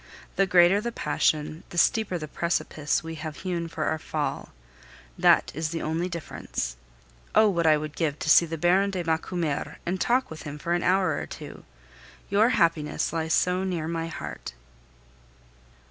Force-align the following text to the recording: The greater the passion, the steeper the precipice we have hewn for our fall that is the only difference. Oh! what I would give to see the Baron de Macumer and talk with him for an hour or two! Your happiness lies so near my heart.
The 0.35 0.47
greater 0.47 0.81
the 0.81 0.91
passion, 0.91 1.61
the 1.69 1.77
steeper 1.77 2.17
the 2.17 2.27
precipice 2.27 3.03
we 3.03 3.13
have 3.21 3.35
hewn 3.41 3.67
for 3.67 3.83
our 3.83 3.99
fall 3.99 4.49
that 5.15 5.51
is 5.53 5.69
the 5.69 5.83
only 5.83 6.09
difference. 6.09 6.75
Oh! 7.35 7.47
what 7.47 7.67
I 7.67 7.77
would 7.77 7.95
give 7.95 8.17
to 8.17 8.27
see 8.27 8.47
the 8.47 8.57
Baron 8.57 8.89
de 8.89 9.03
Macumer 9.03 9.77
and 9.85 10.01
talk 10.01 10.31
with 10.31 10.41
him 10.41 10.57
for 10.57 10.73
an 10.73 10.81
hour 10.81 11.19
or 11.19 11.27
two! 11.27 11.65
Your 12.31 12.49
happiness 12.49 13.13
lies 13.13 13.35
so 13.35 13.63
near 13.63 13.87
my 13.87 14.07
heart. 14.07 14.55